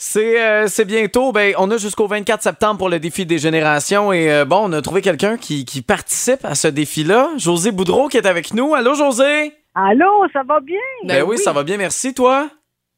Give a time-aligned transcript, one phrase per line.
[0.00, 1.32] C'est euh, c'est bientôt.
[1.32, 4.12] Ben, on a jusqu'au 24 septembre pour le défi des générations.
[4.12, 7.30] Et euh, bon, on a trouvé quelqu'un qui, qui participe à ce défi-là.
[7.36, 8.76] José Boudreau qui est avec nous.
[8.76, 9.52] Allô, José?
[9.74, 10.78] Allô, ça va bien?
[11.02, 12.48] Ben, oui, ça va bien, merci, toi.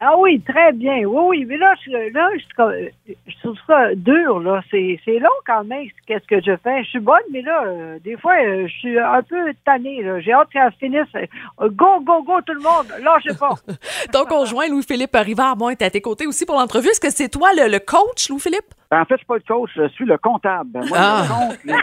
[0.03, 1.05] Ah oui, très bien.
[1.05, 1.45] Oui, oui.
[1.47, 4.63] Mais là, je, là, je, je trouve ça dur, là.
[4.71, 6.83] C'est, long quand même, qu'est-ce que je fais.
[6.85, 10.03] Je suis bonne, mais là, euh, des fois, euh, je suis un peu tannée.
[10.21, 11.07] J'ai hâte qu'elle finisse.
[11.15, 12.87] Euh, Go, go, go, tout le monde.
[13.03, 13.55] Lâchez pas.
[14.13, 16.89] Ton conjoint, Louis-Philippe Rivard, bon, est à tes côtés aussi pour l'entrevue.
[16.89, 18.75] Est-ce que c'est toi le, le coach, Louis-Philippe?
[18.91, 20.71] Ben, en fait, je suis pas le coach, je suis le comptable.
[20.89, 21.23] Moi, Ah.
[21.25, 21.75] je, compte les,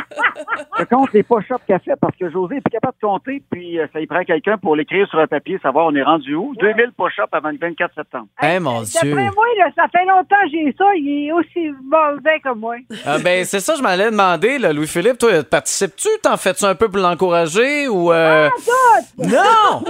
[0.79, 3.79] je compte les push-ups qu'elle fait parce que José est plus capable de compter, puis
[3.79, 6.53] euh, ça y prend quelqu'un pour l'écrire sur un papier, savoir on est rendu où.
[6.59, 8.27] 2000 push-ups avant le 24 septembre.
[8.43, 8.99] Eh, mon Dieu.
[9.01, 10.85] D'après moi, là, ça fait longtemps que j'ai ça.
[10.95, 12.75] Il est aussi mauvais que moi.
[13.05, 16.09] Ah, ben, c'est ça, je m'allais demander, là, Louis-Philippe, toi, participes-tu?
[16.21, 18.11] T'en fais-tu un peu pour l'encourager ou.
[18.11, 18.49] euh,
[19.17, 19.83] Non!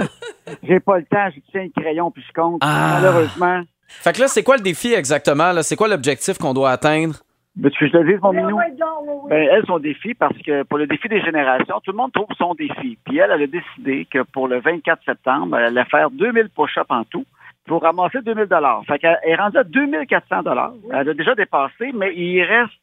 [0.63, 2.62] J'ai pas le temps, j'ai tiens le crayon puis je compte.
[2.63, 2.99] Ah.
[3.02, 3.63] Malheureusement.
[3.88, 5.52] Fait que là, c'est quoi le défi exactement?
[5.52, 5.64] là?
[5.64, 7.16] C'est quoi l'objectif qu'on doit atteindre?
[7.59, 8.58] Veux-tu que je te dise, mon Mais minou?
[8.58, 8.66] oui,
[9.08, 9.29] oui.
[9.29, 12.27] Ben, elle, son défi, parce que pour le défi des générations, tout le monde trouve
[12.38, 12.99] son défi.
[13.04, 16.85] Puis elle, elle a décidé que pour le 24 septembre, elle allait faire 2000 push-ups
[16.90, 17.26] en tout
[17.66, 18.84] pour ramasser 2000 dollars.
[18.85, 20.74] Fait qu'elle est rendue à 2400 dollars.
[20.91, 22.74] Elle a déjà dépassé, mais il reste,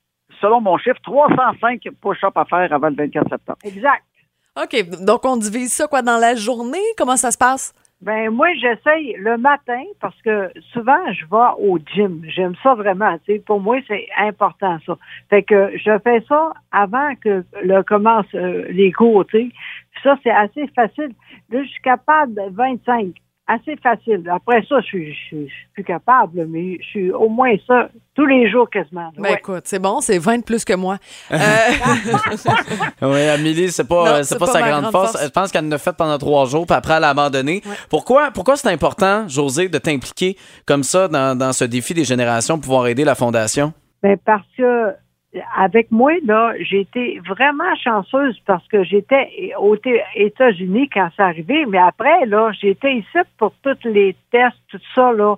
[0.41, 3.59] selon mon chiffre, 305 push-ups à faire avant le 24 septembre.
[3.63, 4.03] Exact.
[4.61, 5.05] OK.
[5.05, 6.79] Donc, on divise ça, quoi, dans la journée?
[6.99, 7.73] Comment ça se passe?
[8.05, 12.21] Ben moi, j'essaye le matin parce que souvent je vais au gym.
[12.27, 13.17] J'aime ça vraiment.
[13.25, 14.99] Tu sais, pour moi, c'est important ça.
[15.31, 19.25] Fait que je fais ça avant que le commence euh, les cours.
[19.29, 19.49] Tu sais,
[20.03, 21.15] ça c'est assez facile.
[21.49, 23.15] Là, je suis capable de 25.
[23.47, 24.27] Assez facile.
[24.33, 28.25] Après ça, je suis, je je plus capable, mais je suis au moins ça tous
[28.25, 29.11] les jours quasiment.
[29.17, 29.35] Ben, Ouais.
[29.35, 30.97] écoute, c'est bon, c'est 20 de plus que moi.
[31.31, 31.37] Euh,
[33.03, 35.13] Oui, Amélie, c'est pas, euh, c'est pas, pas sa grande grande force.
[35.13, 35.25] force.
[35.25, 37.63] Je pense qu'elle en a fait pendant trois jours, puis après, elle a abandonné.
[37.91, 42.59] Pourquoi, pourquoi c'est important, José, de t'impliquer comme ça dans, dans ce défi des générations,
[42.59, 43.73] pouvoir aider la Fondation?
[44.03, 44.93] Ben parce que
[45.57, 49.77] avec moi, là, j'ai été vraiment chanceuse parce que j'étais aux
[50.15, 55.13] États-Unis quand c'est arrivé, mais après, là, j'étais ici pour tous les tests, tout ça,
[55.13, 55.37] là.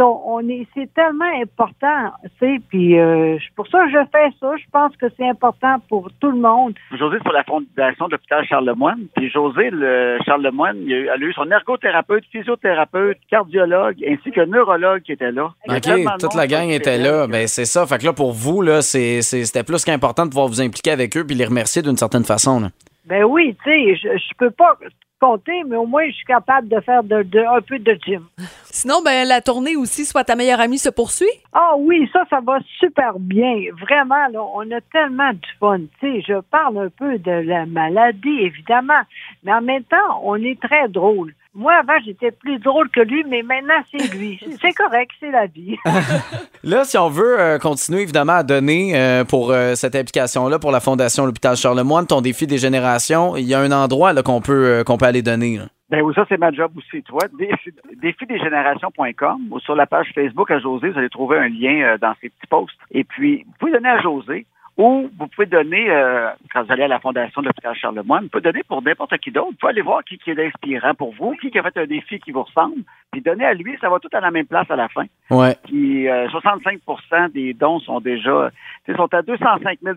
[0.00, 4.30] On, est, c'est tellement important, tu sais, puis euh, c'est pour ça que je fais
[4.38, 4.52] ça.
[4.56, 6.74] Je pense que c'est important pour tout le monde.
[6.96, 9.06] José, c'est pour la fondation de l'hôpital Charlemagne.
[9.16, 14.30] Puis José, le Charlemagne, il a eu, elle a eu son ergothérapeute, physiothérapeute, cardiologue, ainsi
[14.30, 15.50] que neurologue qui était là.
[15.68, 15.74] OK,
[16.20, 17.84] toute la gang était là Ben, c'est ça.
[17.86, 20.92] Fait que là, pour vous, là, c'est- c'est- c'était plus qu'important de pouvoir vous impliquer
[20.92, 22.60] avec eux puis les remercier d'une certaine façon.
[22.60, 22.68] là.
[23.06, 24.76] Ben oui, tu sais, je, je peux pas
[25.20, 28.22] compter, mais au moins je suis capable de faire de, de- un peu de gym.
[28.70, 31.26] Sinon, ben, la tournée aussi, soit ta meilleure amie se poursuit?
[31.52, 33.54] Ah oui, ça, ça va super bien.
[33.80, 35.80] Vraiment, là, on a tellement du fun.
[36.00, 39.02] Tu sais, je parle un peu de la maladie, évidemment,
[39.44, 41.34] mais en même temps, on est très drôle.
[41.54, 44.38] Moi, avant, j'étais plus drôle que lui, mais maintenant, c'est lui.
[44.60, 45.76] C'est correct, c'est la vie.
[46.62, 50.70] Là, si on veut euh, continuer évidemment à donner euh, pour euh, cette implication-là pour
[50.70, 54.40] la Fondation L'Hôpital Charlemagne, ton défi des générations, il y a un endroit là, qu'on
[54.40, 55.56] peut, euh, qu'on peut aller donner.
[55.58, 55.64] là.
[55.90, 57.02] Ben oui, ça, c'est ma job aussi.
[57.02, 61.48] Tu vois, défi, défidesgénérations.com ou sur la page Facebook à José, vous allez trouver un
[61.48, 62.78] lien euh, dans ces petits posts.
[62.90, 64.44] Et puis, vous pouvez donner à José
[64.78, 68.28] ou vous pouvez donner, euh, quand vous allez à la Fondation de l'hôpital Charlemagne, vous
[68.28, 69.48] pouvez donner pour n'importe qui d'autre.
[69.50, 71.86] Vous pouvez aller voir qui, qui est inspirant pour vous, qui, qui a fait un
[71.86, 74.70] défi qui vous ressemble, puis donner à lui, ça va tout à la même place
[74.70, 75.06] à la fin.
[75.30, 75.56] Ouais.
[75.64, 78.52] Puis euh, 65% des dons sont déjà,
[78.88, 79.96] ils sont à 205 000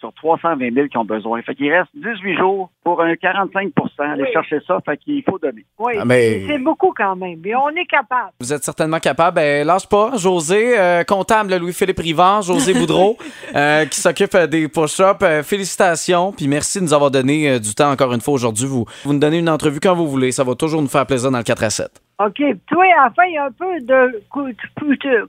[0.00, 1.42] sur 320 000 qui ont besoin.
[1.42, 4.28] Fait qu'il reste 18 jours pour un 45 Allez Oui.
[4.32, 5.64] chercher ça, fait qu'il faut donner.
[5.78, 8.30] Oui, Ah, mais- c'est beaucoup quand même, mais on est capable.
[8.40, 9.36] Vous êtes certainement capable.
[9.36, 10.16] Ben, lâche pas.
[10.16, 13.16] José, euh, comptable Louis-Philippe Rivard, José Boudreau,
[13.54, 15.22] euh, qui s'occupe euh, des push-ups.
[15.22, 16.32] Euh, félicitations.
[16.32, 18.66] Puis merci de nous avoir donné euh, du temps encore une fois aujourd'hui.
[18.66, 20.32] Vous, vous nous donnez une entrevue quand vous voulez.
[20.32, 21.90] Ça va toujours nous faire plaisir dans le 4 à 7.
[22.26, 22.42] OK.
[22.68, 24.22] Toi, à la fin, il y a un peu de.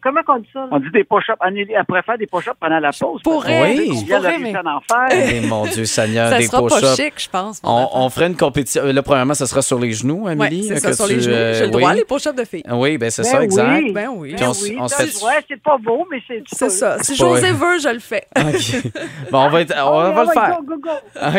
[0.02, 0.68] Comment on dit ça?
[0.72, 1.38] On dit des push-ups.
[1.40, 3.22] Anneli, elle pourrait faire des push-ups pendant la pause.
[3.24, 3.90] pourrais, Oui.
[3.92, 5.08] On je vient pourrais, de mais en faire.
[5.12, 6.96] Eh, mon Dieu Seigneur, ça des sera pas push-ups.
[6.96, 7.62] chic, je pense.
[7.64, 8.84] On, on ferait une compétition.
[8.86, 10.64] Là, premièrement, ça sera sur les genoux, Ouais, Amélie.
[10.68, 11.34] c'est euh, ça, que sur tu, les genoux.
[11.36, 11.96] euh, J'ai le droit, oui.
[11.98, 12.64] les push-ups de filles.
[12.72, 13.82] Oui, ben c'est Ben ça, exact.
[13.84, 13.92] oui.
[13.94, 14.34] Ben oui.
[14.36, 16.98] Puis on Ben oui, on se fait- c'est pas beau, mais c'est C'est ça.
[17.02, 18.26] Si pas José veut, je le fais.
[18.38, 18.92] OK.
[19.32, 20.58] Bon, on va, être- on va le faire.
[20.62, 20.90] go, go, go.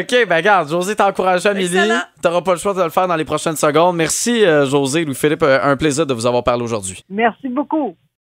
[0.00, 1.78] OK, ben regarde, José t'a encouragé, Amélie.
[2.24, 3.96] T'auras pas le choix de le faire dans les prochaines secondes.
[3.96, 5.42] Merci, euh, José, Louis-Philippe.
[5.42, 7.04] Euh, Un plaisir de vous avoir parlé aujourd'hui.
[7.10, 7.96] Merci beaucoup.